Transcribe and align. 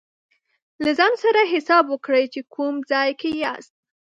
له 0.83 0.91
ځان 0.99 1.13
سره 1.23 1.41
حساب 1.53 1.85
وکړئ 1.89 2.25
چې 2.33 2.41
کوم 2.53 2.75
ځای 2.91 3.09
کې 3.19 3.29
یاست. 3.43 3.73